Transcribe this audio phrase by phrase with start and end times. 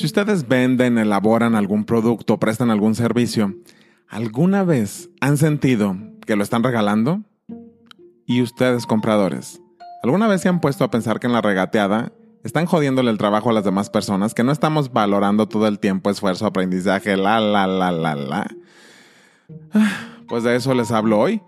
[0.00, 3.54] Si ustedes venden, elaboran algún producto, prestan algún servicio,
[4.08, 7.20] ¿alguna vez han sentido que lo están regalando?
[8.24, 9.60] Y ustedes, compradores,
[10.02, 13.50] ¿alguna vez se han puesto a pensar que en la regateada están jodiéndole el trabajo
[13.50, 17.66] a las demás personas, que no estamos valorando todo el tiempo, esfuerzo, aprendizaje, la, la,
[17.66, 18.50] la, la, la?
[19.74, 21.42] Ah, pues de eso les hablo hoy.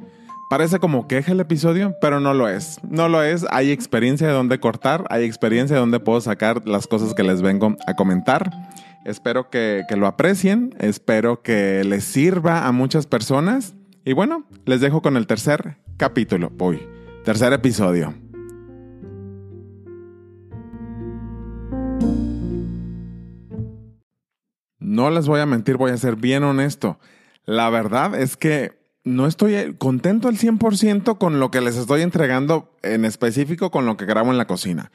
[0.53, 2.79] Parece como queja el episodio, pero no lo es.
[2.83, 3.47] No lo es.
[3.49, 7.41] Hay experiencia de dónde cortar, hay experiencia de dónde puedo sacar las cosas que les
[7.41, 8.51] vengo a comentar.
[9.07, 13.73] Espero que, que lo aprecien, espero que les sirva a muchas personas.
[14.05, 16.87] Y bueno, les dejo con el tercer capítulo, hoy,
[17.25, 18.13] tercer episodio.
[24.79, 26.99] No les voy a mentir, voy a ser bien honesto.
[27.47, 32.77] La verdad es que no estoy contento al 100% con lo que les estoy entregando,
[32.83, 34.93] en específico con lo que grabo en la cocina.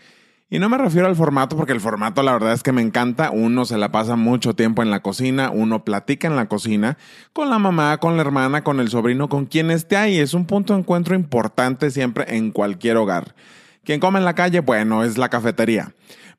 [0.49, 3.31] Y no me refiero al formato porque el formato la verdad es que me encanta.
[3.31, 6.97] Uno se la pasa mucho tiempo en la cocina, uno platica en la cocina
[7.33, 10.17] con la mamá, con la hermana, con el sobrino, con quien esté ahí.
[10.17, 13.35] Es un punto de encuentro importante siempre en cualquier hogar.
[13.83, 15.93] Quien come en la calle, bueno, es la cafetería.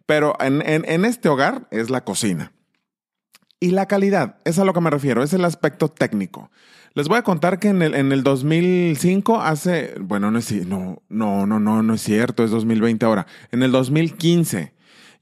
[0.07, 2.53] Pero en, en este hogar es la cocina.
[3.61, 6.51] Y la calidad, es a lo que me refiero, es el aspecto técnico.
[6.99, 11.01] Les voy a contar que en el, en el 2005, hace, bueno, no es, no,
[11.09, 13.29] no, no, no, no es cierto, es 2020 ahora.
[13.53, 14.73] En el 2015,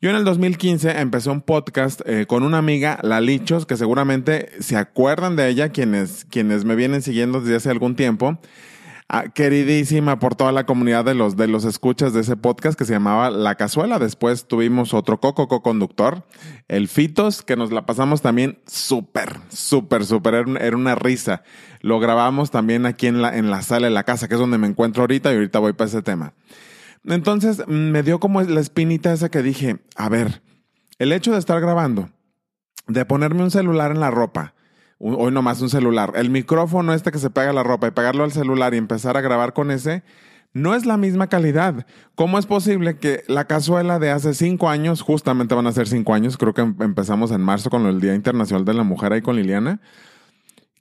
[0.01, 4.53] yo en el 2015 empecé un podcast eh, con una amiga, La Lichos, que seguramente
[4.59, 8.39] se acuerdan de ella quienes, quienes me vienen siguiendo desde hace algún tiempo.
[9.09, 12.85] Ah, queridísima por toda la comunidad de los, de los escuchas de ese podcast que
[12.85, 14.01] se llamaba La Cazuela.
[14.01, 16.25] Después tuvimos otro coco co-conductor,
[16.67, 20.35] el Fitos, que nos la pasamos también súper, súper, súper.
[20.35, 21.45] Era, una risa.
[21.83, 24.59] Lo grabamos también aquí en la, en la sala de la casa, que es donde
[24.59, 26.35] me encuentro ahorita y ahorita voy para ese tema.
[27.05, 30.43] Entonces me dio como la espinita esa que dije, a ver,
[30.99, 32.11] el hecho de estar grabando,
[32.89, 34.56] de ponerme un celular en la ropa,
[34.99, 36.13] hoy nomás un celular.
[36.15, 39.17] El micrófono este que se pega a la ropa y pegarlo al celular y empezar
[39.17, 40.03] a grabar con ese,
[40.53, 41.87] no es la misma calidad.
[42.15, 46.15] ¿Cómo es posible que la cazuela de hace cinco años, justamente van a ser cinco
[46.15, 49.21] años, creo que em, empezamos en marzo con el Día Internacional de la Mujer ahí
[49.21, 49.81] con Liliana,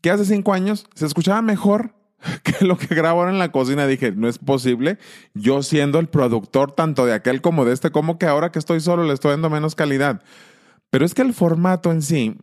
[0.02, 1.94] que hace cinco años se escuchaba mejor
[2.44, 3.86] que lo que grabo ahora en la cocina?
[3.86, 4.98] Dije, no es posible.
[5.34, 8.80] Yo siendo el productor tanto de aquel como de este, como que ahora que estoy
[8.80, 10.22] solo le estoy dando menos calidad.
[10.90, 12.38] Pero es que el formato en sí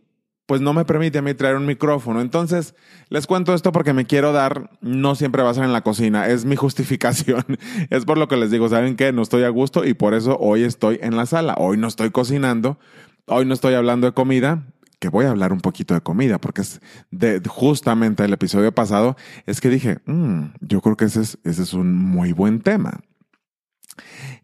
[0.53, 2.21] pues no me permite a mí traer un micrófono.
[2.21, 2.75] Entonces,
[3.09, 6.27] les cuento esto porque me quiero dar, no siempre va a ser en la cocina,
[6.27, 7.43] es mi justificación.
[7.89, 9.11] es por lo que les digo, ¿saben qué?
[9.11, 11.55] No estoy a gusto y por eso hoy estoy en la sala.
[11.57, 12.77] Hoy no estoy cocinando,
[13.25, 14.67] hoy no estoy hablando de comida,
[14.99, 19.17] que voy a hablar un poquito de comida, porque es de justamente el episodio pasado,
[19.47, 22.99] es que dije, mm, yo creo que ese es, ese es un muy buen tema.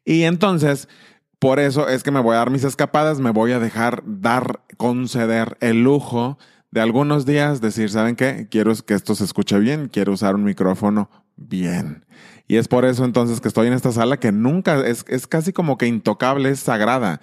[0.05, 0.89] Y entonces,
[1.39, 4.61] por eso es que me voy a dar mis escapadas, me voy a dejar dar,
[4.77, 6.37] conceder el lujo
[6.71, 8.47] de algunos días decir, ¿saben qué?
[8.51, 12.05] Quiero que esto se escuche bien, quiero usar un micrófono bien.
[12.47, 15.53] Y es por eso entonces que estoy en esta sala que nunca, es, es casi
[15.53, 17.21] como que intocable, es sagrada.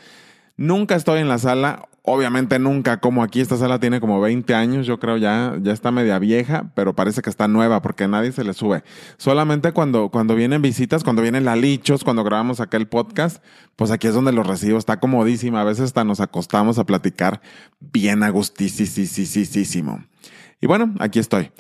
[0.57, 4.87] Nunca estoy en la sala Obviamente nunca, como aquí esta sala tiene como 20 años,
[4.87, 8.45] yo creo ya, ya está media vieja, pero parece que está nueva porque nadie se
[8.45, 8.85] le sube.
[9.17, 13.43] Solamente cuando, cuando vienen visitas, cuando vienen lalichos, cuando grabamos aquel podcast,
[13.75, 15.63] pues aquí es donde los recibo, está comodísima.
[15.63, 17.41] A veces hasta nos acostamos a platicar
[17.81, 20.05] bien agustísimo.
[20.61, 21.51] Y bueno, aquí estoy.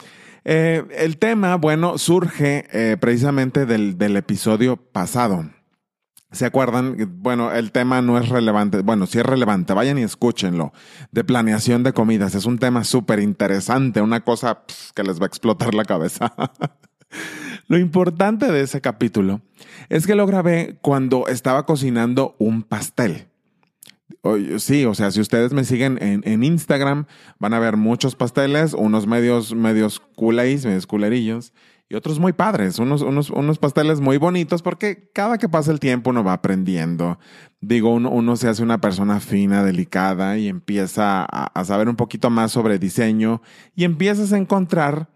[0.44, 5.44] Eh, el tema, bueno, surge eh, precisamente del, del episodio pasado.
[6.32, 6.96] ¿Se acuerdan?
[7.20, 8.82] Bueno, el tema no es relevante.
[8.82, 9.72] Bueno, sí es relevante.
[9.74, 10.72] Vayan y escúchenlo.
[11.12, 12.34] De planeación de comidas.
[12.34, 14.00] Es un tema súper interesante.
[14.00, 14.62] Una cosa
[14.94, 16.34] que les va a explotar la cabeza.
[17.68, 19.40] lo importante de ese capítulo
[19.88, 23.28] es que lo grabé cuando estaba cocinando un pastel.
[24.58, 27.06] Sí, o sea, si ustedes me siguen en, Instagram,
[27.38, 31.52] van a ver muchos pasteles, unos medios, medios medios culerillos,
[31.88, 35.78] y otros muy padres, unos, unos, unos, pasteles muy bonitos porque cada que pasa el
[35.78, 37.18] tiempo uno va aprendiendo.
[37.60, 41.94] Digo, uno, uno se hace una persona fina, delicada y empieza a, a, saber un
[41.94, 43.40] poquito más sobre diseño
[43.76, 45.10] y empiezas a encontrar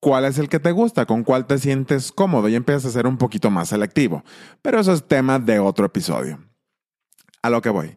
[0.00, 3.06] cuál es el que te gusta, con cuál te sientes cómodo y empiezas a ser
[3.06, 4.22] un poquito más selectivo.
[4.60, 6.38] Pero eso es tema de otro episodio.
[7.42, 7.96] A lo que voy.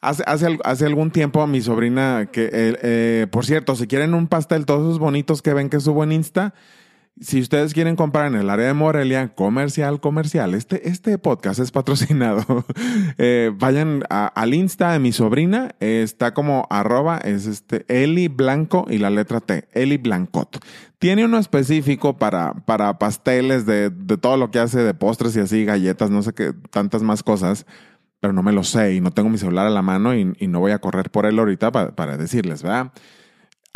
[0.00, 4.28] Hace, hace, hace, algún tiempo mi sobrina, que eh, eh, por cierto, si quieren un
[4.28, 6.54] pastel, todos esos bonitos que ven que subo en Insta,
[7.20, 11.70] si ustedes quieren comprar en el área de Morelia, comercial, comercial, este, este podcast es
[11.70, 12.64] patrocinado.
[13.18, 18.98] eh, vayan al Insta de mi sobrina, está como arroba, es este Eli Blanco y
[18.98, 20.64] la letra T, Eli Blancot.
[20.98, 25.40] Tiene uno específico para, para pasteles de, de todo lo que hace de postres y
[25.40, 27.66] así, galletas, no sé qué, tantas más cosas.
[28.20, 30.60] pero no me lo sé y no tengo mi celular a la mano y, no
[30.60, 32.92] voy a correr por él ahorita para decirles, ¿verdad?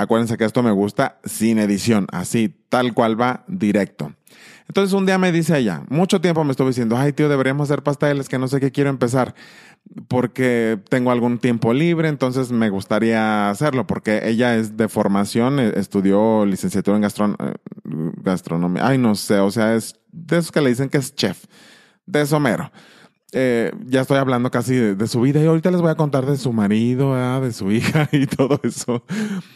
[0.03, 4.13] Acuérdense que esto me gusta sin edición, así, tal cual va, directo.
[4.69, 7.83] Entonces un día me dice ella, mucho tiempo me estuvo diciendo, ay tío, deberíamos hacer
[7.83, 9.35] pasteles, que no sé qué quiero empezar,
[10.09, 15.73] porque tengo algún tiempo libre, entonces me gustaría hacerlo, porque ella es de formación, eh,
[15.77, 17.55] estudió licenciatura en eh,
[18.23, 21.45] gastronomía, ay no sé, o sea, es de esos que le dicen que es chef,
[22.07, 22.73] de somero.
[23.35, 26.37] Eh, ya estoy hablando casi de, su vida y ahorita les voy a contar de
[26.37, 29.05] su marido, de su hija y todo eso.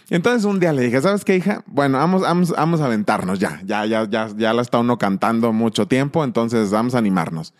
[0.08, 1.62] Entonces un día le dije, ¿sabes qué, hija?
[1.66, 3.60] Bueno, vamos, vamos, vamos a aventarnos ya.
[3.64, 7.52] Ya, ya, ya, ya la está uno cantando mucho tiempo, entonces vamos a animarnos.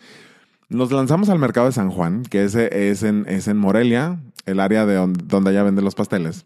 [0.69, 4.59] Nos lanzamos al mercado de San Juan, que ese es en, es en Morelia, el
[4.59, 6.45] área de donde, donde ella vende los pasteles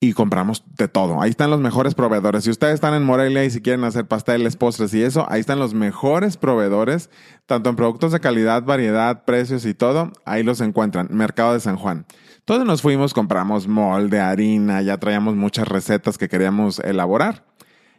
[0.00, 1.22] y compramos de todo.
[1.22, 2.44] Ahí están los mejores proveedores.
[2.44, 5.58] Si ustedes están en Morelia y si quieren hacer pasteles, postres y eso, ahí están
[5.58, 7.10] los mejores proveedores,
[7.46, 10.12] tanto en productos de calidad, variedad, precios y todo.
[10.24, 11.08] Ahí los encuentran.
[11.10, 12.06] Mercado de San Juan.
[12.44, 17.46] Todos nos fuimos, compramos molde, harina, ya traíamos muchas recetas que queríamos elaborar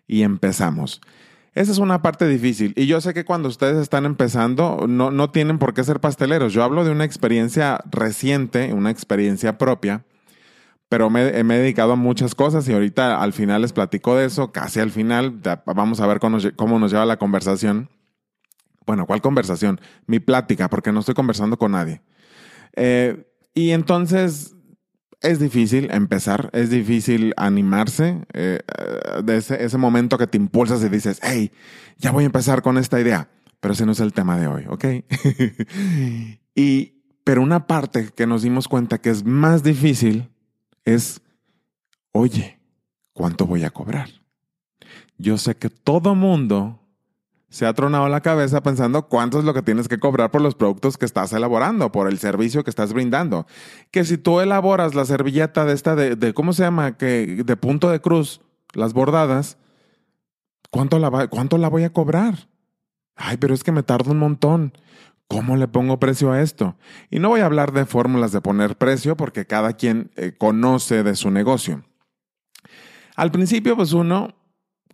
[0.06, 1.02] y empezamos.
[1.56, 2.74] Esa es una parte difícil.
[2.76, 6.54] Y yo sé que cuando ustedes están empezando, no, no tienen por qué ser pasteleros.
[6.54, 10.04] Yo hablo de una experiencia reciente, una experiencia propia
[10.90, 14.52] pero me, he dedicado a muchas cosas y ahorita al final les platico de eso,
[14.52, 17.90] casi al final, vamos a ver cómo nos, cómo nos lleva la conversación.
[18.86, 19.82] Bueno, ¿cuál conversación?
[20.06, 22.02] Mi plática, porque no estoy conversando con nadie.
[22.76, 24.56] Eh, y entonces
[25.22, 28.60] es difícil empezar, es difícil animarse eh,
[29.24, 31.52] de ese, ese, momento que te impulsas y dices, hey,
[31.98, 33.30] ya voy a empezar con esta idea,
[33.60, 34.86] pero ese no es el tema de hoy, ¿ok?
[36.56, 40.30] y, pero una parte que nos dimos cuenta que es más difícil
[40.86, 41.22] es,
[42.12, 42.60] oye,
[43.14, 44.10] ¿cuánto voy a cobrar?
[45.18, 46.80] Yo sé que todo mundo
[47.50, 50.56] se ha tronado la cabeza pensando cuánto es lo que tienes que cobrar por los
[50.56, 53.48] productos que estás elaborando, por el servicio que estás brindando.
[53.92, 56.98] Que si tú elaboras la servilleta de esta de, ¿cómo se llama?
[56.98, 58.42] Que de punto de cruz,
[58.74, 59.58] las bordadas,
[60.70, 62.50] ¿cuánto la, ¿cuánto la voy a cobrar?
[63.16, 64.74] Ay, pero es que me tarda un montón.
[65.28, 66.78] ¿Cómo le pongo precio a esto?
[67.10, 71.04] Y no voy a hablar de fórmulas de poner precio porque cada quien eh, conoce
[71.04, 71.84] de su negocio.
[73.16, 74.36] Al principio, pues uno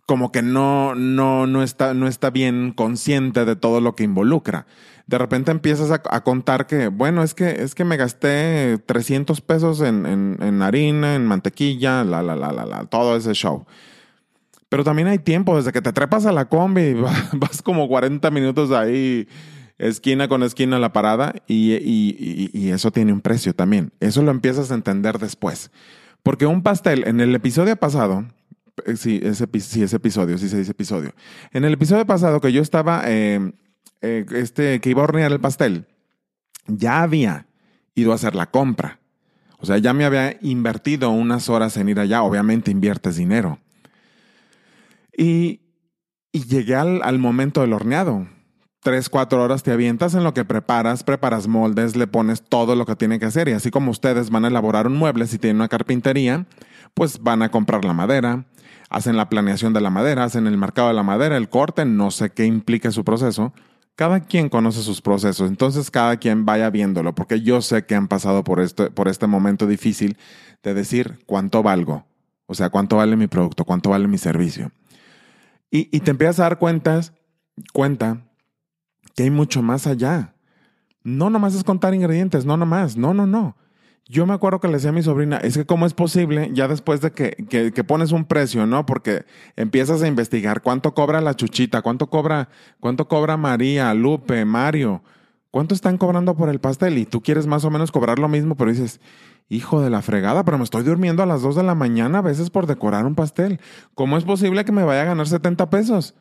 [0.06, 4.66] como que no, no, no, está, no está bien consciente de todo lo que involucra.
[5.06, 9.80] De repente empiezas a, contar que, bueno, es que, es que me gasté 300 pesos
[9.80, 13.66] en, en, harina, en mantequilla, la, la, la, la, la, todo ese show.
[14.68, 16.94] Pero también hay tiempo, desde que te trepas a la combi,
[17.32, 19.28] vas como 40 minutos ahí
[19.78, 23.92] esquina con esquina la parada y, y, eso tiene un precio también.
[24.00, 25.70] Eso lo empiezas a entender después.
[26.22, 28.26] Porque un pastel, en el episodio pasado,
[28.86, 31.14] eh, sí, ese, ese episodio, sí se dice episodio.
[31.52, 33.52] En el episodio pasado que yo estaba, eh,
[34.00, 35.86] eh, este, que iba a hornear el pastel,
[36.66, 37.46] ya había
[37.94, 39.00] ido a hacer la compra.
[39.58, 42.22] O sea, ya me había invertido unas horas en ir allá.
[42.22, 43.60] Obviamente inviertes dinero.
[45.16, 45.60] Y,
[46.32, 48.26] y llegué al, al momento del horneado
[48.82, 52.84] tres, cuatro horas te avientas en lo que preparas, preparas moldes, le pones todo lo
[52.84, 53.48] que tiene que hacer.
[53.48, 56.46] Y así como ustedes van a elaborar un mueble si tienen una carpintería,
[56.92, 58.44] pues van a comprar la madera,
[58.90, 62.10] hacen la planeación de la madera, hacen el marcado de la madera, el corte, no
[62.10, 63.52] sé qué implica su proceso.
[63.94, 68.08] Cada quien conoce sus procesos, entonces cada quien vaya viéndolo, porque yo sé que han
[68.08, 70.16] pasado por este, por este momento difícil
[70.62, 72.06] de decir cuánto valgo,
[72.46, 74.72] o sea, cuánto vale mi producto, cuánto vale mi servicio.
[75.70, 77.12] Y, y te empiezas a dar cuentas,
[77.72, 78.31] cuenta
[79.14, 80.34] que hay mucho más allá.
[81.04, 83.56] No nomás es contar ingredientes, no nomás, no, no, no.
[84.08, 86.68] Yo me acuerdo que le decía a mi sobrina, es que cómo es posible, ya
[86.68, 88.84] después de que, que, pones un precio, ¿no?
[88.84, 89.24] Porque
[89.56, 92.48] empiezas a investigar cuánto cobra la chuchita, cuánto cobra,
[92.80, 95.02] cuánto cobra María, Lupe, Mario,
[95.50, 98.56] cuánto están cobrando por el pastel y tú quieres más o menos cobrar lo mismo,
[98.56, 99.00] pero dices,
[99.48, 102.22] hijo de la fregada, pero me estoy durmiendo a las 2 de la mañana a
[102.22, 103.60] veces por decorar un pastel.
[103.94, 106.14] ¿Cómo es posible que me vaya a ganar 70 pesos?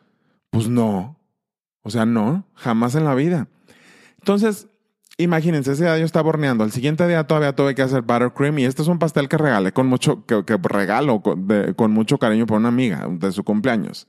[0.50, 1.17] Pues no,
[1.83, 3.47] o sea, no, jamás en la vida.
[4.19, 4.67] Entonces,
[5.17, 6.63] imagínense, ese día yo estaba horneando.
[6.63, 9.71] El siguiente día todavía tuve que hacer buttercream y este es un pastel que regalé
[9.71, 14.07] con mucho, que, regalo con, mucho cariño por una amiga de su cumpleaños.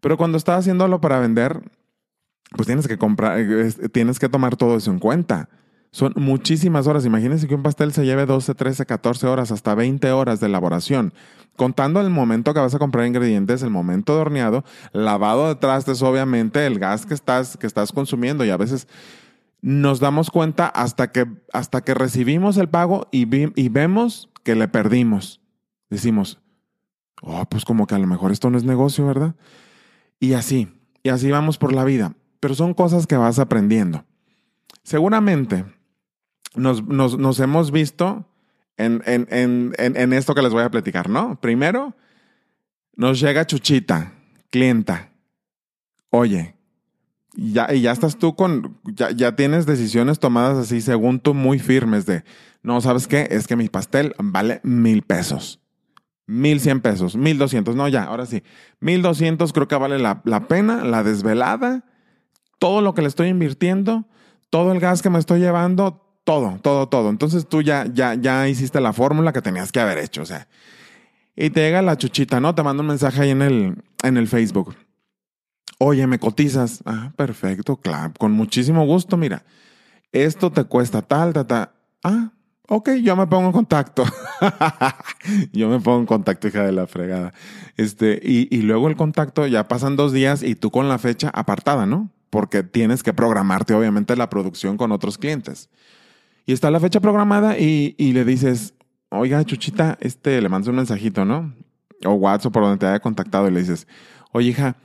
[0.00, 1.62] Pero cuando estaba haciéndolo para vender,
[2.56, 3.38] pues tienes que comprar,
[3.92, 5.48] tienes que tomar todo eso en cuenta.
[5.92, 7.04] Son muchísimas horas.
[7.04, 11.12] Imagínense que un pastel se lleve 12, 13, 14 horas, hasta 20 horas de elaboración.
[11.56, 16.00] Contando el momento que vas a comprar ingredientes, el momento de horneado, lavado de trastes,
[16.02, 18.44] obviamente, el gas que estás, que estás consumiendo.
[18.44, 18.86] Y a veces
[19.60, 23.26] nos damos cuenta hasta que, hasta que recibimos el pago y,
[23.60, 25.40] y vemos que le perdimos.
[25.90, 26.38] Decimos,
[27.20, 29.34] oh, pues como que a lo mejor esto no es negocio, ¿verdad?
[30.20, 30.68] Y así,
[31.02, 32.14] y así vamos por la vida.
[32.38, 34.04] Pero son cosas que vas aprendiendo.
[34.82, 35.64] Seguramente
[36.54, 38.26] nos, nos, nos hemos visto
[38.76, 41.40] en, en, en, en, esto que les voy a platicar, ¿no?
[41.40, 41.94] Primero,
[42.96, 44.14] nos llega Chuchita,
[44.50, 45.12] clienta.
[46.10, 46.56] Oye,
[47.34, 51.58] ya, y ya estás tú con, ya, ya tienes decisiones tomadas así según tú muy
[51.58, 52.24] firmes de,
[52.62, 53.28] no, ¿sabes qué?
[53.30, 55.60] Es que mi pastel vale mil pesos.
[56.26, 58.44] Mil cien pesos, mil doscientos, no, ya, ahora sí.
[58.78, 61.84] Mil doscientos creo que vale la, la pena, la desvelada,
[62.60, 64.06] todo lo que le estoy invirtiendo,
[64.48, 67.10] todo el gas que me estoy llevando, todo, todo, todo.
[67.10, 70.48] Entonces tú ya, ya, ya hiciste la fórmula que tenías que haber hecho, o sea.
[71.36, 72.54] Y te llega la chuchita, ¿no?
[72.54, 74.74] Te mando un mensaje ahí en el, en el Facebook.
[75.78, 76.82] Oye, ¿me cotizas?
[76.84, 79.44] Ah, perfecto, claro, con muchísimo gusto, mira.
[80.12, 81.70] Esto te cuesta tal, tal, tal.
[82.02, 82.32] Ah,
[82.68, 84.04] ok, yo me pongo en contacto.
[85.52, 87.32] yo me pongo en contacto, hija de la fregada.
[87.76, 91.30] Este, y, y luego el contacto, ya pasan dos días y tú con la fecha
[91.32, 92.10] apartada, ¿no?
[92.28, 95.70] Porque tienes que programarte, obviamente, la producción con otros clientes.
[96.46, 98.74] Y está la fecha programada y, y le dices,
[99.10, 101.54] oiga, Chuchita, este, le mandas un mensajito, ¿no?
[102.04, 103.86] O WhatsApp por donde te haya contactado y le dices,
[104.32, 104.76] oye, hija,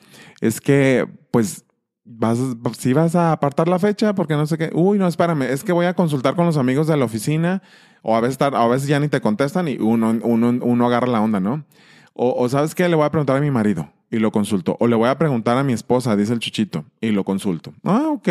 [0.41, 1.65] es que, pues,
[2.03, 2.39] vas,
[2.77, 5.71] si vas a apartar la fecha porque no sé qué, uy, no, espérame, es que
[5.71, 7.62] voy a consultar con los amigos de la oficina
[8.01, 11.21] o a veces, a veces ya ni te contestan y uno, uno, uno agarra la
[11.21, 11.65] onda, ¿no?
[12.13, 14.77] O, o, sabes qué, le voy a preguntar a mi marido y lo consulto.
[14.79, 17.74] O le voy a preguntar a mi esposa, dice el chuchito, y lo consulto.
[17.83, 18.29] Ah, ok.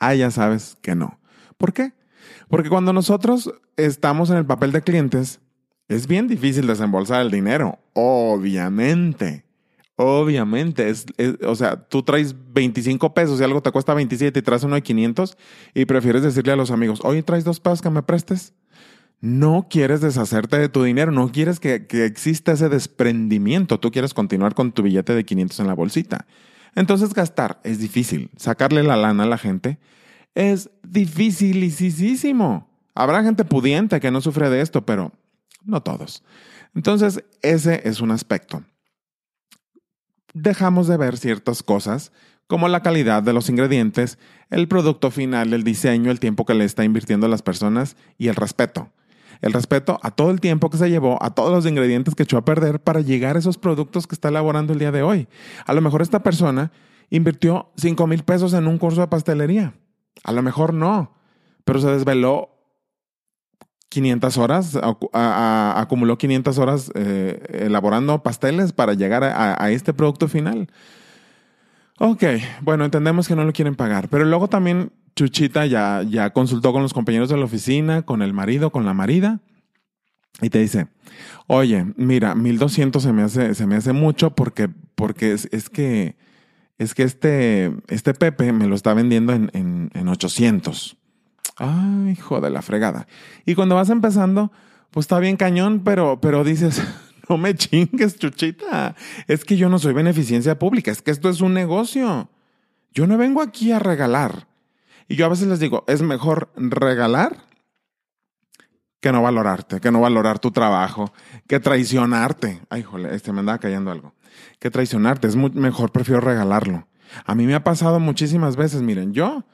[0.00, 1.18] Ah, ya sabes que no.
[1.58, 1.92] ¿Por qué?
[2.48, 5.40] Porque cuando nosotros estamos en el papel de clientes,
[5.88, 9.44] es bien difícil desembolsar el dinero, obviamente.
[9.96, 11.06] Obviamente, es,
[11.44, 14.82] o sea, tú traes 25 pesos y algo te cuesta 27 y traes uno de
[14.82, 15.36] 500
[15.74, 18.54] y prefieres decirle a los amigos, oye, traes dos pesos que me prestes.
[19.20, 24.14] No quieres deshacerte de tu dinero, no quieres que, que exista ese desprendimiento, tú quieres
[24.14, 26.26] continuar con tu billete de 500 en la bolsita.
[26.76, 29.80] Entonces gastar es difícil, sacarle la lana a la gente
[30.34, 32.68] es dificilísimo.
[32.94, 35.12] Habrá gente pudiente que no sufre de esto, pero
[35.64, 36.24] no todos.
[36.74, 38.62] Entonces, ese es un aspecto.
[40.34, 42.12] Dejamos de ver ciertas cosas
[42.46, 44.18] como la calidad de los ingredientes,
[44.50, 48.28] el producto final, el diseño, el tiempo que le está invirtiendo a las personas y
[48.28, 48.90] el respeto.
[49.40, 52.38] El respeto a todo el tiempo que se llevó, a todos los ingredientes que echó
[52.38, 55.28] a perder para llegar a esos productos que está elaborando el día de hoy.
[55.66, 56.72] A lo mejor esta persona
[57.10, 59.74] invirtió 5 mil pesos en un curso de pastelería
[60.24, 61.12] a lo mejor no,
[61.64, 62.50] pero se desveló
[63.88, 64.78] 500 horas,
[65.12, 70.68] acumuló 500 horas eh, elaborando pasteles para llegar a, este producto final.
[71.98, 72.24] Ok,
[72.60, 76.82] bueno, entendemos que no lo quieren pagar, pero luego también Chuchita ya, ya consultó con
[76.82, 79.40] los compañeros de la oficina, con el marido, con la marida,
[80.40, 80.86] y te dice,
[81.48, 86.16] oye, mira, 1200 se me hace, se me hace mucho porque, porque es que
[86.78, 90.96] es que este, este Pepe me lo está vendiendo en, en, en 800.
[91.56, 93.08] Ay, hijo de la fregada.
[93.44, 94.52] Y cuando vas empezando,
[94.92, 96.80] pues está bien cañón, pero, pero dices,
[97.28, 98.94] no me chingues, chuchita.
[99.26, 102.30] Es que yo no soy beneficencia pública, es que esto es un negocio.
[102.94, 104.46] Yo no vengo aquí a regalar.
[105.08, 107.44] Y yo a veces les digo, es mejor regalar
[109.00, 111.12] que no valorarte, que no valorar tu trabajo,
[111.48, 112.60] que traicionarte.
[112.68, 114.14] Ay, jole, este me andaba cayendo algo
[114.58, 115.28] que traicionarte.
[115.28, 116.86] Es mejor, prefiero regalarlo.
[117.24, 118.82] A mí me ha pasado muchísimas veces.
[118.82, 119.44] Miren, yo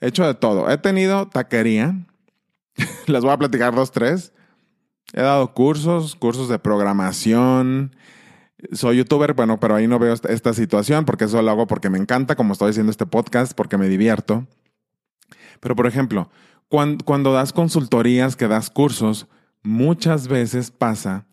[0.00, 0.70] he hecho de todo.
[0.70, 2.06] He tenido taquería.
[3.06, 4.32] Les voy a platicar dos, tres.
[5.12, 7.94] He dado cursos, cursos de programación.
[8.72, 11.98] Soy youtuber, bueno, pero ahí no veo esta situación porque eso lo hago porque me
[11.98, 14.46] encanta, como estoy haciendo este podcast, porque me divierto.
[15.60, 16.30] Pero, por ejemplo,
[16.68, 19.26] cuando das consultorías, que das cursos,
[19.62, 21.26] muchas veces pasa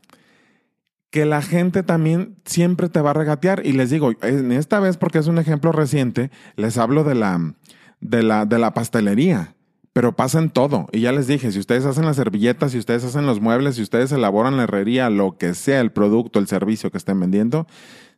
[1.09, 3.65] que la gente también siempre te va a regatear.
[3.65, 7.55] Y les digo, en esta vez, porque es un ejemplo reciente, les hablo de la,
[7.99, 9.55] de la, de la pastelería.
[9.91, 10.87] Pero pasa en todo.
[10.91, 13.81] Y ya les dije, si ustedes hacen las servilletas, si ustedes hacen los muebles, si
[13.81, 17.65] ustedes elaboran la herrería, lo que sea el producto, el servicio que estén vendiendo,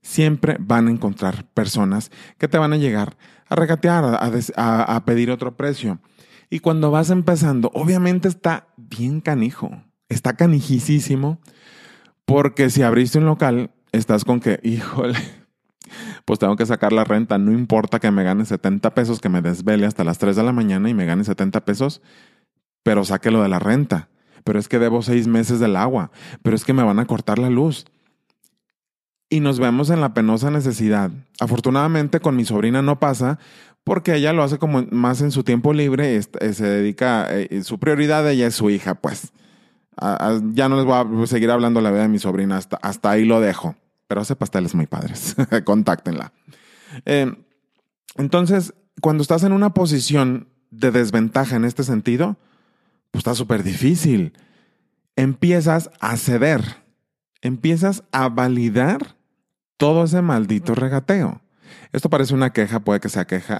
[0.01, 3.15] siempre van a encontrar personas que te van a llegar
[3.47, 5.99] a regatear, a, a pedir otro precio.
[6.49, 9.71] Y cuando vas empezando, obviamente está bien canijo,
[10.09, 11.39] está canijisísimo
[12.31, 15.19] porque si abriste un local, estás con que, híjole,
[16.25, 17.37] pues tengo que sacar la renta.
[17.37, 20.53] No importa que me gane 70 pesos, que me desvele hasta las 3 de la
[20.53, 22.01] mañana y me gane 70 pesos,
[22.83, 24.09] pero sáquelo de la renta.
[24.43, 26.09] Pero es que debo seis meses del agua.
[26.41, 27.85] Pero es que me van a cortar la luz.
[29.29, 31.11] Y nos vemos en la penosa necesidad.
[31.39, 33.39] Afortunadamente con mi sobrina no pasa
[33.83, 37.79] porque ella lo hace como más en su tiempo libre, eh, se dedica, eh, su
[37.79, 39.31] prioridad ella es su hija, pues
[40.53, 43.25] ya no les voy a seguir hablando la vida de mi sobrina, hasta, hasta ahí
[43.25, 43.75] lo dejo.
[44.07, 46.33] Pero hace pasteles muy padres, contáctenla.
[47.05, 47.33] Eh,
[48.17, 52.37] entonces, cuando estás en una posición de desventaja en este sentido,
[53.11, 54.33] pues está súper difícil.
[55.15, 56.63] Empiezas a ceder,
[57.41, 59.15] empiezas a validar
[59.77, 61.41] todo ese maldito regateo.
[61.91, 63.59] Esto parece una queja, puede que sea queja,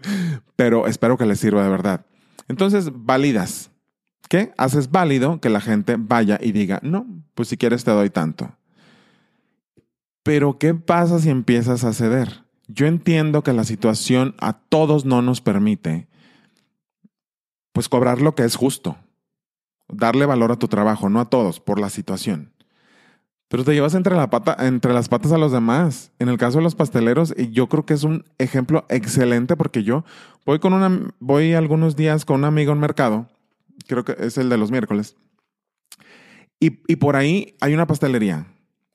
[0.56, 2.06] pero espero que les sirva de verdad.
[2.48, 3.70] Entonces, validas.
[4.28, 4.52] ¿Qué?
[4.56, 8.56] Haces válido que la gente vaya y diga, no, pues si quieres te doy tanto.
[10.22, 12.44] Pero ¿qué pasa si empiezas a ceder?
[12.66, 16.08] Yo entiendo que la situación a todos no nos permite,
[17.72, 18.96] pues cobrar lo que es justo,
[19.88, 22.54] darle valor a tu trabajo, no a todos, por la situación.
[23.48, 26.10] Pero te llevas entre, la pata, entre las patas a los demás.
[26.18, 30.04] En el caso de los pasteleros, yo creo que es un ejemplo excelente porque yo
[30.46, 33.28] voy con una, voy algunos días con un amigo en mercado,
[33.86, 35.16] creo que es el de los miércoles,
[36.60, 38.46] y, y por ahí hay una pastelería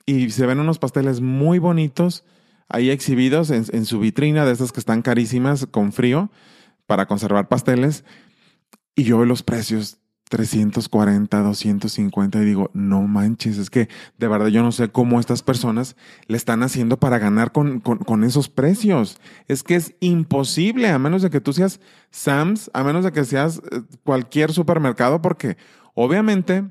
[0.06, 2.24] y se ven unos pasteles muy bonitos
[2.68, 6.30] ahí exhibidos en, su vitrina de esas que están carísimas con frío
[6.86, 8.04] para conservar pasteles.
[8.94, 9.98] Y yo veo los precios
[10.30, 15.42] 340, 250 y digo, no manches, es que de verdad yo no sé cómo estas
[15.42, 15.96] personas
[16.28, 19.18] le están haciendo para ganar con, con, esos precios.
[19.48, 21.80] Es que es imposible, a menos de que tú seas
[22.12, 25.56] Sam's, a menos de que seas eh, cualquier supermercado, porque
[25.94, 26.64] obviamente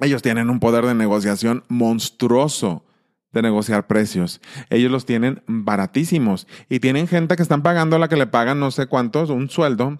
[0.00, 2.84] ellos tienen un poder de negociación monstruoso
[3.32, 4.42] de negociar precios.
[4.68, 8.70] Ellos los tienen baratísimos y tienen gente que están pagando la que le pagan no
[8.70, 9.98] sé cuántos, un sueldo,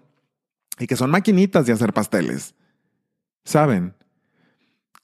[0.79, 2.55] y que son maquinitas de hacer pasteles.
[3.47, 3.95] ¿Saben?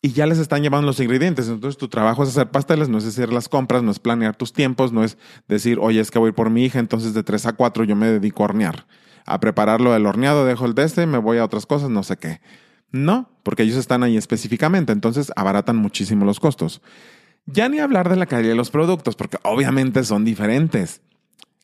[0.03, 1.49] Y ya les están llevando los ingredientes.
[1.49, 4.53] Entonces tu trabajo es hacer pasteles, no es hacer las compras, no es planear tus
[4.53, 7.53] tiempos, no es decir, oye, es que voy por mi hija, entonces de 3 a
[7.53, 8.87] 4 yo me dedico a hornear.
[9.25, 12.17] A prepararlo del horneado, dejo el de este, me voy a otras cosas, no sé
[12.17, 12.41] qué.
[12.91, 16.83] No, porque ellos están ahí específicamente, entonces abaratan muchísimo los costos.
[17.47, 21.01] Ya ni hablar de la calidad de los productos, porque obviamente son diferentes.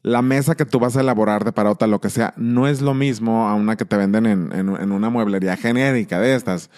[0.09, 2.95] La mesa que tú vas a elaborar de parota, lo que sea, no es lo
[2.95, 6.71] mismo a una que te venden en, una mueblería genérica de estas.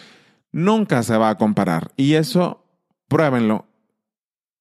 [0.52, 1.92] Nunca se va a comparar.
[1.96, 2.64] Y eso,
[3.08, 3.66] pruébenlo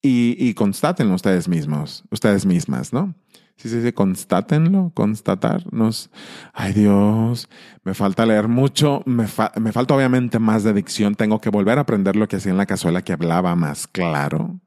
[0.01, 3.15] y, y constátenlo ustedes mismos, ustedes mismas, ¿no?
[3.59, 6.09] Sí, sí, sí, constátenlo, constatarnos.
[6.53, 7.49] Ay Dios,
[7.83, 9.25] me falta leer mucho, me,
[9.59, 12.57] me falta obviamente más de dicción, tengo que volver a aprender lo que hacía en
[12.57, 14.61] la cazuela que hablaba más claro,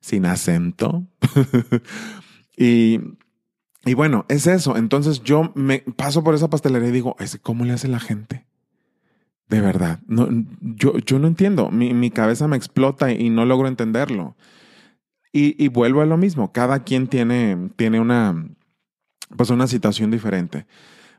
[0.00, 1.04] sin acento.
[2.56, 3.00] y,
[3.84, 4.76] y bueno, es eso.
[4.76, 8.46] Entonces yo me paso por esa pastelería y digo, ¿cómo le hace la gente?
[9.48, 10.28] De verdad, no,
[10.60, 14.36] yo, yo no entiendo, mi, mi cabeza me explota y no logro entenderlo.
[15.32, 18.48] Y, vuelvo a lo mismo, cada quien tiene, tiene una,
[19.36, 20.66] pues una situación diferente.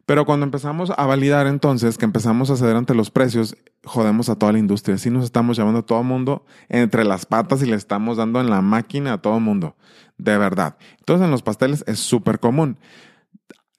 [0.05, 4.35] Pero cuando empezamos a validar entonces, que empezamos a ceder ante los precios, jodemos a
[4.35, 4.95] toda la industria.
[4.95, 8.41] Así nos estamos llevando a todo el mundo entre las patas y le estamos dando
[8.41, 9.77] en la máquina a todo el mundo.
[10.21, 10.77] De verdad.
[10.99, 12.77] Entonces en los pasteles es súper común.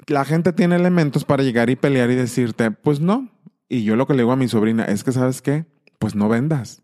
[0.08, 3.28] La gente tiene elementos para llegar y pelear y decirte, pues no.
[3.68, 5.66] Y yo lo que le digo a mi sobrina es que, ¿sabes qué?
[6.00, 6.82] Pues no vendas.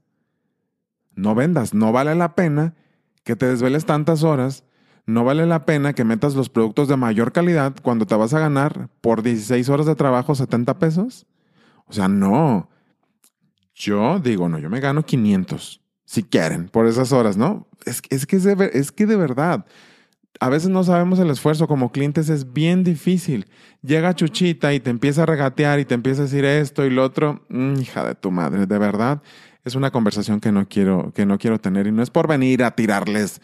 [1.17, 1.75] No vendas.
[1.75, 2.77] No vale la pena
[3.25, 4.63] que te desveles tantas horas,
[5.07, 8.39] no vale la pena que metas los productos de mayor calidad cuando te vas a
[8.39, 11.27] ganar por 16 horas de trabajo 70 pesos.
[11.87, 12.71] O sea, no.
[13.75, 17.69] Yo digo, no, yo me gano 500, si quieren, por esas horas, ¿no?
[17.85, 19.67] Es, es, que, es, de, es que de verdad,
[20.41, 23.47] a veces no sabemos el esfuerzo como clientes, es bien difícil.
[23.83, 27.05] Llega Chuchita y te empieza a regatear y te empieza a decir esto y lo
[27.05, 27.45] otro.
[27.51, 29.21] Mm, hija de tu madre, de verdad
[29.65, 32.65] es una conversación que no quiero, que no quiero tener y no es por venir
[32.65, 33.43] a tirarles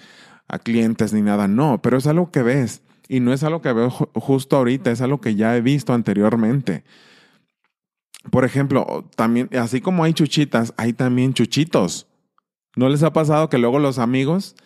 [0.48, 3.74] a clientes ni nada, no, pero es algo que ves y no es algo que
[3.74, 6.84] veo justo ahorita, es algo que ya he visto anteriormente.
[8.30, 12.06] Por ejemplo, también, así como hay chuchitas, hay también chuchitos.
[12.76, 14.56] ¿No les ha pasado que luego los amigos,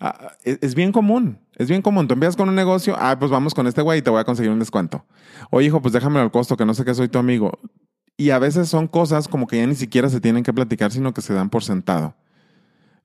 [0.00, 3.54] ah, es, bien común, es bien común, tú envías con un negocio, ah, pues vamos
[3.54, 5.04] con este güey y te voy a conseguir un descuento.
[5.50, 7.58] Oye, hijo, pues déjamelo al costo, que no sé que soy tu amigo.
[8.16, 11.12] Y a veces son cosas como que ya ni siquiera se tienen que platicar, sino
[11.14, 12.14] que se dan por sentado.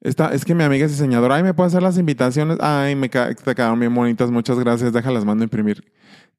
[0.02, 2.58] Esta, es que mi amiga es diseñadora, ay, ¿me puede hacer las invitaciones?
[2.60, 5.84] Ay, me te quedaron bien bonitas, muchas gracias, déjalas, mando a imprimir.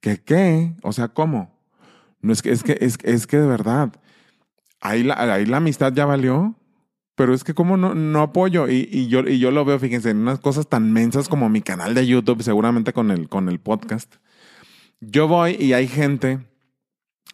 [0.00, 0.74] ¿Qué qué?
[0.82, 1.50] O sea, ¿cómo?
[2.20, 3.90] No es que, es que, es, es que de verdad,
[4.80, 6.54] ahí ahí la amistad ya valió,
[7.14, 10.10] pero es que como no, no apoyo y, y, yo, y yo lo veo, fíjense,
[10.10, 13.60] en unas cosas tan mensas como mi canal de YouTube, seguramente con el, con el
[13.60, 14.16] podcast.
[15.00, 16.40] Yo voy y hay gente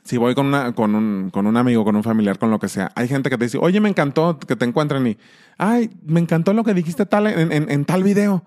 [0.05, 2.69] si voy con, una, con, un, con un amigo, con un familiar, con lo que
[2.69, 5.19] sea, hay gente que te dice, oye, me encantó que te encuentren y,
[5.59, 8.45] ay, me encantó lo que dijiste tal en, en, tal video.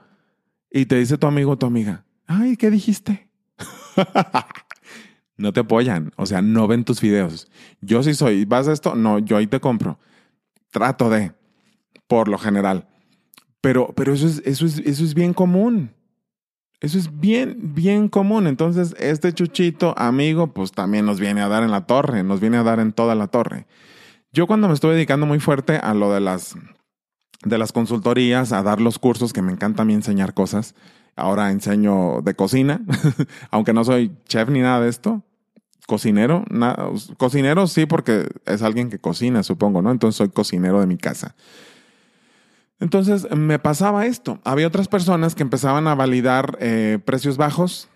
[0.69, 3.29] Y te dice tu amigo o tu amiga, ay, ¿qué dijiste?
[5.37, 7.49] no te apoyan, o sea, no ven tus videos.
[7.81, 8.95] Yo sí soy, ¿vas a esto?
[8.95, 9.99] No, yo ahí te compro.
[10.73, 11.31] Trato de,
[12.07, 12.89] por lo general.
[13.61, 15.93] Pero, pero eso, es, eso, es, eso es bien común.
[16.81, 18.47] Eso es bien, bien común.
[18.47, 22.57] Entonces, este chuchito amigo, pues también nos viene a dar en la torre, nos viene
[22.57, 23.67] a dar en toda la torre.
[24.33, 26.55] Yo cuando me estuve dedicando muy fuerte a lo de las,
[27.45, 30.75] de las consultorías, a dar los cursos, que me encanta a mí enseñar cosas,
[31.15, 32.81] ahora enseño de cocina,
[33.51, 35.23] aunque no soy chef ni nada de esto,
[35.87, 36.45] cocinero,
[37.17, 39.91] cocinero sí porque es alguien que cocina, supongo, ¿no?
[39.91, 41.35] Entonces soy cocinero de mi casa.
[42.79, 44.39] Entonces me pasaba esto.
[44.43, 47.87] Había otras personas que empezaban a validar eh, precios bajos,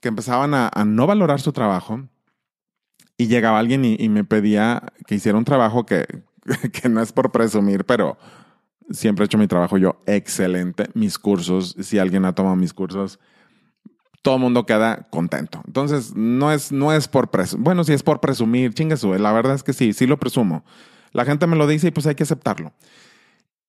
[0.00, 2.08] que empezaban a, no valorar su trabajo.
[3.16, 6.06] Y llegaba alguien y, me pedía que hiciera un trabajo que,
[6.72, 8.18] que no es por presumir, pero
[8.90, 10.90] siempre he hecho mi trabajo yo excelente.
[10.94, 13.18] Mis cursos, si alguien ha tomado mis cursos,
[14.26, 15.62] todo el mundo queda contento.
[15.68, 17.62] Entonces, no es, no es por presumir.
[17.62, 20.64] Bueno, si es por presumir, chingue la verdad es que sí, sí lo presumo.
[21.12, 22.72] La gente me lo dice y pues hay que aceptarlo.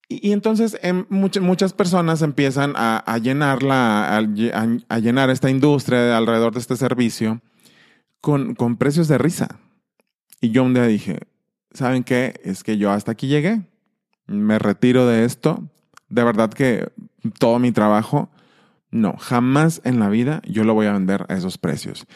[0.09, 6.17] Y, entonces en muchas, muchas personas empiezan a, a llenar a, a, llenar esta industria
[6.17, 7.39] alrededor de este servicio
[8.19, 9.59] con, con precios de risa.
[10.41, 11.19] Y yo un día dije,
[11.71, 12.33] ¿saben qué?
[12.43, 13.61] Es que yo hasta aquí llegué.
[14.25, 15.69] Me retiro de esto.
[16.09, 16.89] De verdad que
[17.37, 18.31] todo mi trabajo
[18.91, 22.07] no, jamás en la vida yo lo voy a vender a esos precios.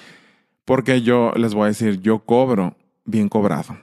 [0.65, 3.77] Porque yo les voy a decir, yo cobro bien cobrado.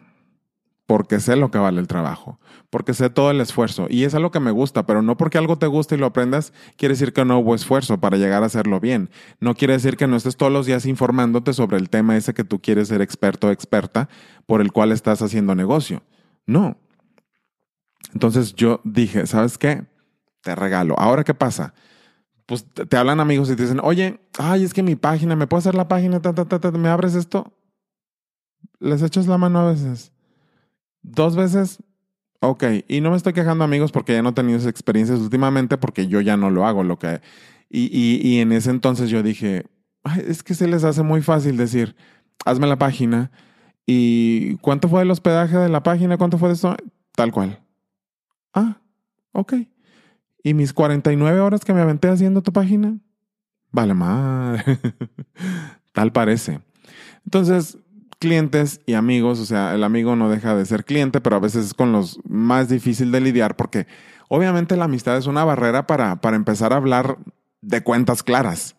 [0.86, 2.40] Porque sé lo que vale el trabajo.
[2.70, 3.88] Porque sé todo el esfuerzo.
[3.90, 6.54] Y es algo que me gusta, pero no porque algo te guste y lo aprendas,
[6.76, 9.10] quiere decir que no hubo esfuerzo para llegar a hacerlo bien.
[9.38, 12.44] No quiere decir que no estés todos los días informándote sobre el tema ese que
[12.44, 14.08] tú quieres ser experto o experta
[14.46, 16.02] por el cual estás haciendo negocio.
[16.46, 16.78] No.
[18.14, 19.84] Entonces yo dije, ¿sabes qué?
[20.40, 20.98] Te regalo.
[20.98, 21.74] Ahora, ¿qué pasa?
[22.48, 25.58] Pues te hablan amigos y te dicen, oye, ay, es que mi página, ¿me puedo
[25.58, 26.18] hacer la página?
[26.78, 27.52] ¿Me abres esto?
[28.80, 30.12] Les echas la mano a veces.
[31.02, 31.82] Dos veces,
[32.40, 32.64] ok.
[32.88, 36.22] Y no me estoy quejando amigos porque ya no he tenido experiencias últimamente porque yo
[36.22, 36.84] ya no lo hago.
[36.84, 37.20] Lo que...
[37.68, 39.66] y, y, y en ese entonces yo dije,
[40.02, 41.96] ay, es que se les hace muy fácil decir,
[42.46, 43.30] hazme la página.
[43.84, 46.16] ¿Y cuánto fue el hospedaje de la página?
[46.16, 46.74] ¿Cuánto fue de eso?
[47.14, 47.62] Tal cual.
[48.54, 48.80] Ah,
[49.32, 49.52] ok.
[50.48, 52.96] ¿Y mis 49 horas que me aventé haciendo tu página?
[53.70, 54.80] Vale madre.
[55.92, 56.62] Tal parece.
[57.26, 57.76] Entonces,
[58.18, 61.66] clientes y amigos, o sea, el amigo no deja de ser cliente, pero a veces
[61.66, 63.86] es con los más difícil de lidiar porque
[64.30, 67.18] obviamente la amistad es una barrera para, para empezar a hablar
[67.60, 68.74] de cuentas claras.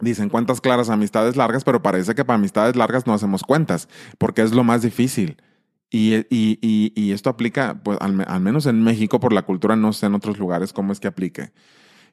[0.00, 4.42] Dicen cuentas claras, amistades largas, pero parece que para amistades largas no hacemos cuentas, porque
[4.42, 5.36] es lo más difícil.
[5.90, 9.74] Y, y, y, y, esto aplica, pues al, al, menos en México, por la cultura,
[9.74, 11.50] no sé en otros lugares cómo es que aplique.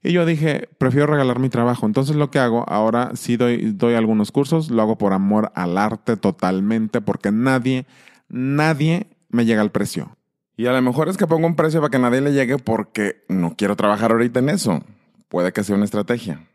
[0.04, 1.86] Y yo dije, prefiero regalar mi trabajo.
[1.86, 5.78] Entonces lo que hago, ahora sí doy, doy algunos cursos, lo hago por amor al
[5.78, 7.86] arte totalmente, porque nadie,
[8.30, 10.18] nadie me llega al precio.
[10.56, 13.24] Y a lo mejor es que pongo un precio para que nadie le llegue porque
[13.28, 14.84] no quiero trabajar ahorita en eso.
[15.30, 16.48] Puede que sea una estrategia.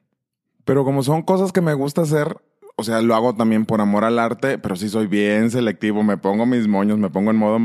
[0.65, 2.37] Pero como son cosas que me gusta hacer,
[2.77, 6.17] o sea, lo hago también por amor al arte, pero sí soy bien selectivo, me
[6.17, 7.59] pongo mis moños, me pongo en modo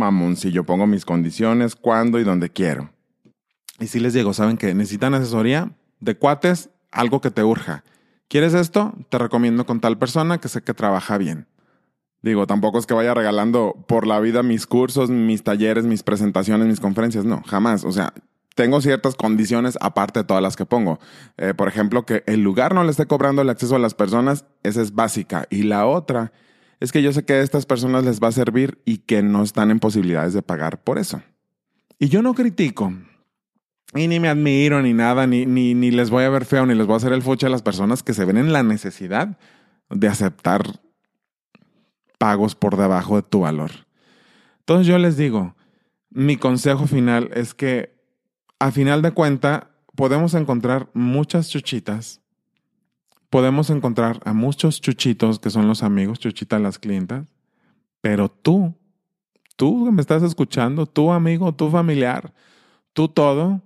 [0.52, 2.92] yo pongo mis condiciones, cuándo y dónde quiero.
[3.80, 5.72] Y si les digo, ¿saben que necesitan asesoría?
[6.00, 7.84] De cuates, algo que te urja.
[8.28, 8.94] ¿Quieres esto?
[9.10, 11.48] Te recomiendo con tal persona que sé que trabaja bien.
[12.22, 16.68] Digo, tampoco es que vaya regalando por la vida mis cursos, mis talleres, mis presentaciones,
[16.68, 17.24] mis conferencias.
[17.24, 17.86] No, jamás.
[17.86, 18.14] O sea,
[18.58, 21.00] tengo ciertas condiciones aparte de todas las que pongo.
[21.38, 24.46] Eh, por ejemplo, que el lugar no le esté cobrando el acceso a las personas,
[24.64, 25.46] esa es básica.
[25.52, 26.34] Y la otra
[26.80, 29.44] es que yo sé que a estas personas les va a servir y que no
[29.44, 31.22] están en posibilidades de pagar por eso.
[32.00, 32.92] Y yo no critico.
[33.94, 36.74] Y ni me admiro ni nada, ni, ni, ni les voy a ver feo, ni
[36.74, 39.38] les voy a hacer el fuche a las personas que se ven en la necesidad
[39.92, 40.64] de aceptar
[42.18, 43.70] pagos por debajo de tu valor.
[44.62, 45.56] Entonces yo les digo,
[46.10, 47.97] mi consejo final es que
[48.60, 52.22] a final de cuenta, podemos encontrar muchas chuchitas.
[53.30, 57.28] Podemos encontrar a muchos chuchitos que son los amigos, chuchitas las clientas.
[58.02, 58.74] Pero tú,
[59.56, 62.34] tú que me estás escuchando, tu amigo, tu familiar,
[62.94, 63.62] tú todo,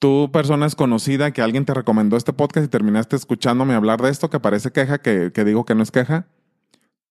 [0.00, 4.30] tú persona desconocida que alguien te recomendó este podcast y terminaste escuchándome hablar de esto
[4.30, 6.26] que parece queja, que, que digo que no es queja,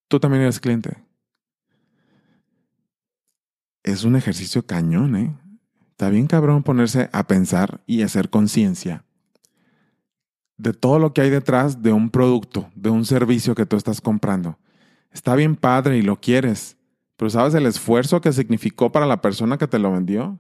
[0.08, 0.98] tú también eres cliente.
[3.84, 5.47] Es un ejercicio cañón, ¿eh?
[5.98, 9.04] Está bien cabrón ponerse a pensar y hacer conciencia
[10.56, 14.00] de todo lo que hay detrás de un producto, de un servicio que tú estás
[14.00, 14.60] comprando.
[15.12, 16.78] Está bien padre y lo quieres,
[17.16, 20.40] pero ¿sabes el esfuerzo que significó para la persona que te lo vendió?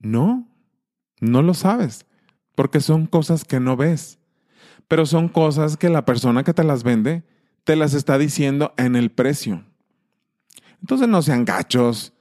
[0.00, 0.48] No,
[1.20, 2.04] no lo sabes,
[2.56, 4.18] porque son cosas que no ves,
[4.88, 7.22] pero son cosas que la persona que te las vende
[7.62, 9.64] te las está diciendo en el precio.
[10.80, 12.13] Entonces no sean gachos,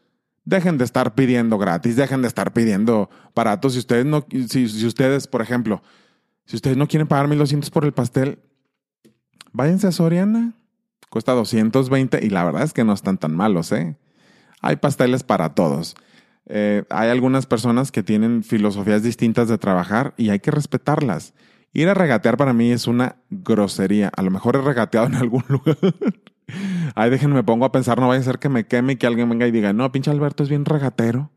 [0.46, 3.74] Dejen de estar pidiendo gratis, dejen de estar pidiendo baratos.
[3.74, 5.82] Si ustedes no, si, ustedes, por ejemplo,
[6.46, 8.40] Si ustedes no quieren pagar 1200 por el pastel,
[9.54, 10.54] váyanse a Soriana.
[11.10, 13.96] Cuesta 220 y la verdad es que no están tan malos, ¿eh?
[14.62, 15.96] Hay pasteles para todos.
[16.46, 21.34] Eh, hay algunas personas que tienen filosofías distintas de trabajar y hay que respetarlas.
[21.72, 24.12] Ir a regatear para mí es una grosería.
[24.16, 25.78] A lo mejor he regateado en algún lugar.
[26.96, 29.08] Ay, déjenme, me pongo a pensar, no vaya a ser que me queme y que
[29.08, 31.32] alguien venga y diga, no, pinche Alberto es bien regatero.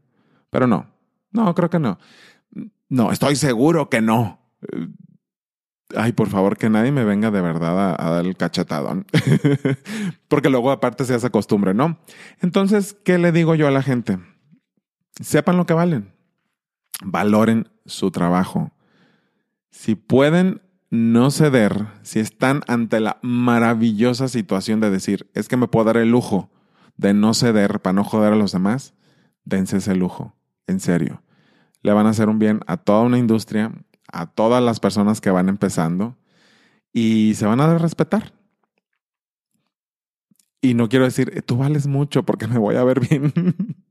[0.50, 0.86] Pero no,
[1.32, 1.98] no, creo que no.
[2.88, 4.40] No, estoy seguro que no.
[5.94, 9.06] Ay, por favor, que nadie me venga de verdad a, dar el cachetadón.
[10.28, 11.98] Porque luego aparte se hace costumbre, ¿no?
[12.40, 14.18] Entonces, ¿qué le digo yo a la gente?
[15.20, 16.12] Sepan lo que valen.
[17.04, 18.72] Valoren su trabajo.
[19.70, 25.68] Si pueden no ceder, si están ante la maravillosa situación de decir, es que me
[25.68, 26.50] puedo dar el lujo
[26.96, 28.94] de no ceder para no joder a los demás,
[29.44, 30.34] dense ese lujo,
[30.66, 31.22] en serio.
[31.82, 33.72] Le van a hacer un bien a toda una industria,
[34.12, 36.16] a todas las personas que van empezando
[36.92, 38.32] y se van a dar respetar.
[40.60, 43.32] Y no quiero decir, tú vales mucho porque me voy a ver bien,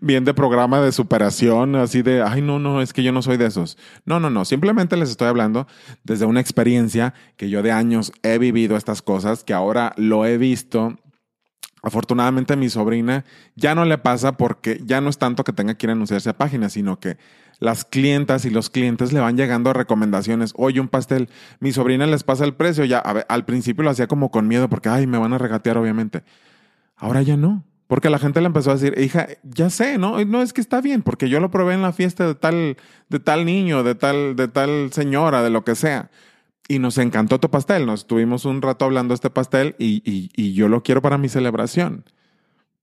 [0.00, 3.36] bien de programa de superación, así de, ay, no, no, es que yo no soy
[3.36, 3.76] de esos.
[4.04, 5.66] No, no, no, simplemente les estoy hablando
[6.04, 10.38] desde una experiencia que yo de años he vivido estas cosas, que ahora lo he
[10.38, 10.96] visto
[11.86, 13.24] Afortunadamente a mi sobrina
[13.54, 16.28] ya no le pasa porque ya no es tanto que tenga que ir a anunciarse
[16.28, 17.16] a páginas, sino que
[17.60, 20.52] las clientas y los clientes le van llegando recomendaciones.
[20.56, 21.28] Oye, un pastel,
[21.60, 22.84] mi sobrina les pasa el precio.
[22.84, 26.24] Ya al principio lo hacía como con miedo porque, ay, me van a regatear, obviamente.
[26.96, 27.62] Ahora ya no.
[27.86, 30.24] Porque la gente le empezó a decir, hija, ya sé, ¿no?
[30.24, 32.76] No es que está bien, porque yo lo probé en la fiesta de tal,
[33.08, 36.10] de tal niño, de tal, de tal señora, de lo que sea
[36.68, 37.86] y nos encantó tu pastel.
[37.86, 42.04] Nos tuvimos un rato hablando de este pastel y, yo lo quiero para mi celebración.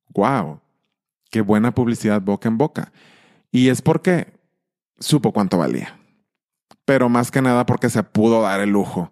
[0.10, 0.62] ¡Wow!
[1.30, 2.92] Qué buena publicidad boca en boca.
[3.52, 4.34] Y es porque
[5.00, 6.00] supo cuánto valía.
[6.86, 9.12] Pero más que nada porque se pudo dar el lujo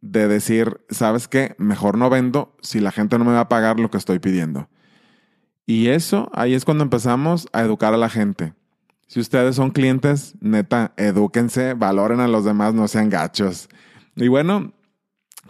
[0.00, 1.54] de decir, ¿sabes qué?
[1.58, 4.68] Mejor no vendo si la gente no me va a pagar lo que estoy pidiendo.
[5.66, 8.54] Y eso, ahí es cuando empezamos a educar a la gente.
[9.08, 13.68] Si ustedes son clientes, neta, edúquense, valoren a los demás, no sean gachos.
[14.14, 14.72] Y bueno,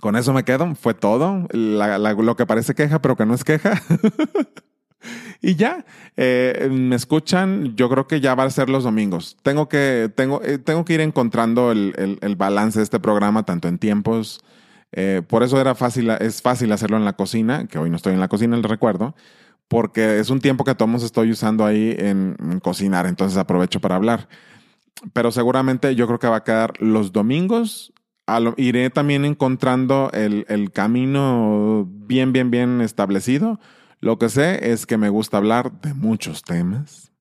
[0.01, 0.75] con eso me quedo.
[0.75, 1.47] Fue todo.
[1.53, 3.81] lo que parece queja, pero que no es queja.
[5.43, 5.85] y ya,
[6.17, 7.77] eh, me escuchan.
[7.77, 9.37] Yo creo que ya va a ser los domingos.
[9.43, 13.69] Tengo que, tengo, eh, tengo que ir encontrando el, el, balance de este programa, tanto
[13.69, 14.41] en tiempos.
[14.93, 18.15] Eh, por eso era fácil, es fácil hacerlo en la cocina, que hoy no estoy
[18.15, 19.15] en la cocina, el recuerdo,
[19.69, 24.29] porque es un tiempo que todos estoy usando ahí en cocinar, entonces aprovecho para hablar.
[25.13, 27.93] Pero seguramente yo creo que va a quedar los domingos
[28.57, 33.61] iré también encontrando el, el, camino bien, bien, bien establecido.
[34.01, 37.13] Lo que sé es que me gusta hablar de muchos temas.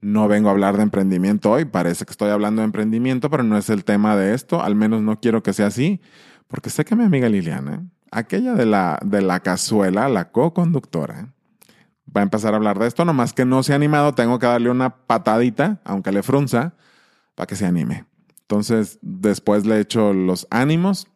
[0.00, 3.56] No vengo a hablar de emprendimiento hoy, parece que estoy hablando de emprendimiento, pero no
[3.56, 6.00] es el tema de esto, al menos no quiero que sea así,
[6.48, 11.32] porque sé que mi amiga Liliana, aquella de la, de la cazuela, la co-conductora,
[12.14, 14.46] va a empezar a hablar de esto, nomás que no se ha animado, tengo que
[14.46, 16.74] darle una patadita, aunque le frunza,
[17.34, 18.04] para que se anime.
[18.52, 21.06] Entonces, después le echo los ánimos.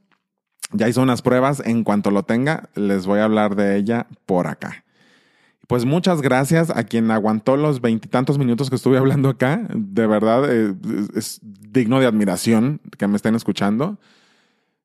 [0.72, 1.62] Ya hizo unas pruebas.
[1.64, 4.84] En cuanto lo tenga, les voy a hablar de ella por acá.
[5.66, 9.66] Pues muchas gracias a quien aguantó los veintitantos minutos que estuve hablando acá.
[9.74, 10.74] De verdad, eh,
[11.14, 13.98] es digno de admiración que me estén escuchando.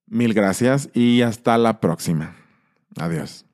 [0.08, 2.36] Mil gracias y hasta la próxima.
[2.98, 3.46] Adiós.